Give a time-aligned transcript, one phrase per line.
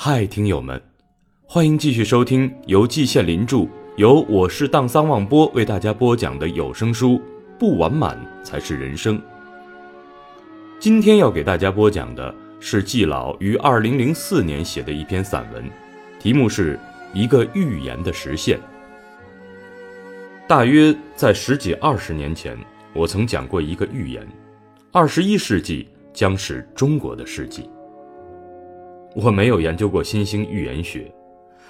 [0.00, 0.80] 嗨，听友们，
[1.44, 7.14] 欢迎继续收听由季羡林著、由我是荡桑望波为大家播讲的有声书
[7.58, 9.18] 《不完满才是人生》。
[10.78, 15.68] 今天要给大家播讲的是季老于二零零四年写的一篇散文，
[16.20, 16.76] 题目是
[17.12, 18.56] 《一个预言的实现》。
[20.46, 22.56] 大约在十几二十年前，
[22.92, 24.24] 我曾讲过一个预言：
[24.92, 27.68] 二十一世纪将是中国的世纪。
[29.14, 31.10] 我没有研究过新兴预言学，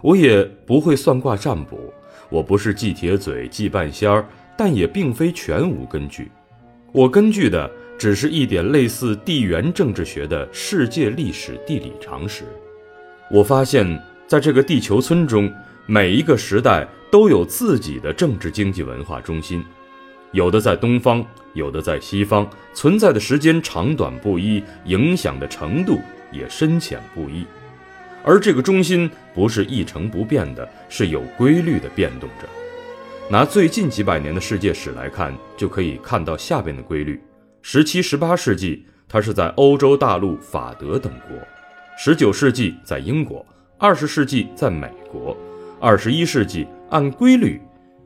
[0.00, 1.92] 我也不会算卦占卜，
[2.28, 6.30] 我不是系铁嘴、系半仙儿，但也并非全无根据。
[6.92, 12.44] 我根据的只是一点类似地缘政治学的世界历史地理常识。
[13.30, 13.86] 我发现，
[14.26, 15.50] 在这个地球村中，
[15.86, 19.64] 每一个时代都有自己的政治、经济、文化中心，
[20.32, 25.98] 有的在东方，有的在西方，存在的时间长短不一，影响的程度。
[26.32, 27.46] 也深浅不一，
[28.24, 32.48] 而这个中心不是一成不变的，是有规律的变动着。
[33.30, 37.20] 拿最近几百年的世界史来看，就可以看到下边的规律：
[37.62, 41.36] 十七、十八世纪，它是在欧洲大陆法德等国；
[41.96, 43.44] 十九世纪在英国；
[43.78, 45.36] 二十世纪在美国；
[45.80, 47.60] 二十一世纪按规律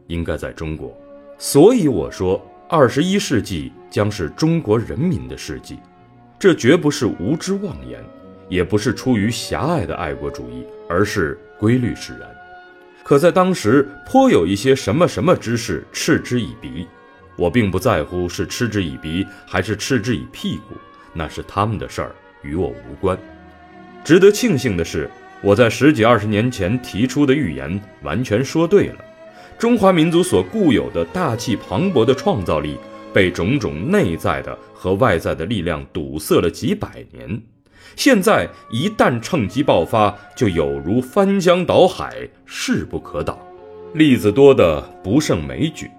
[0.06, 0.96] 应该在中国。
[1.38, 5.78] 所以我说，二十一世纪将是中国人民的世纪，
[6.38, 8.02] 这绝不是无知妄言。
[8.48, 12.28] 也不是出于狭隘的爱国主义，而是规律使然。
[13.04, 16.86] 可在当时，颇有一些什么什么之事嗤之以鼻。
[17.36, 20.74] 我并不在乎是嗤之以鼻还是嗤之以屁股，
[21.12, 23.16] 那是他们的事儿，与我无关。
[24.02, 25.10] 值得庆幸的是，
[25.42, 29.04] 我在十几二十年前提出的预言完全说对了。
[29.58, 32.78] 中华民族所固有的大气磅礴的创造力，
[33.12, 37.40] 被种种内在的和外在的力量堵塞了几百年。
[37.94, 43.38] 现在一旦趁机爆发，就有如翻江倒海，势不可挡。
[43.94, 45.90] 例子多的不胜枚举，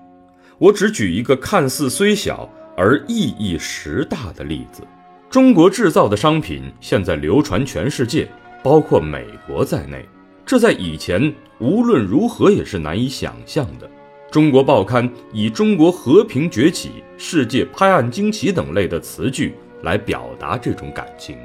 [0.59, 4.83] 我只举一个看似虽小而意义实大的例子：
[5.29, 8.27] 中国制造的商品现在流传全世界，
[8.63, 10.05] 包括美国在内。
[10.45, 13.89] 这在以前无论如何也是难以想象的。
[14.29, 21.37] 中国报刊以“中国和平崛起”“世界拍案惊奇”等类的词句来表达这种感情。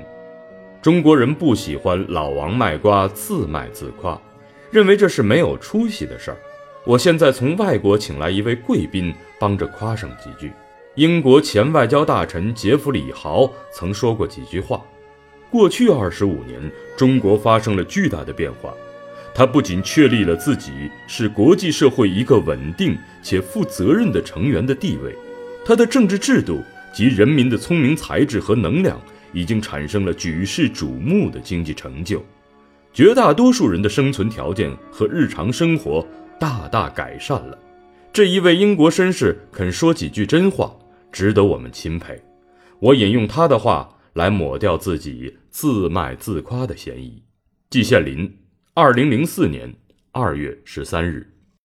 [0.83, 4.21] 中国人不喜欢老王卖瓜，自卖自夸，
[4.73, 6.37] 认为这是没有出息的事儿。
[6.85, 10.51] 我现在从外国请来一位贵宾，帮着夸上几句。
[10.97, 14.83] 英国前外交大臣杰弗里·豪曾说过几句话：
[15.53, 16.61] 过去二十五年，
[16.97, 18.75] 中国发生了巨大的变化。
[19.33, 25.17] 他不仅确立了自己是国际社会一个稳定且负责任的成员的地位，
[25.65, 26.61] 他的政治制度
[26.93, 29.01] 及人民的聪明才智和能量。
[29.33, 32.23] 已经产生了举世瞩目的经济成就，
[32.93, 36.07] 绝大多数人的生存条件和日常生活
[36.39, 37.59] 大大改善了。
[38.13, 40.71] 这一位英国绅士肯说几句真话，
[41.11, 42.23] 值得我们钦佩。
[42.79, 47.23] 我引用他的话来抹掉自己自卖自夸的嫌疑。
[47.71, 48.37] 季羡林，
[48.75, 49.75] 二零零四年
[50.11, 51.32] 二月十三日。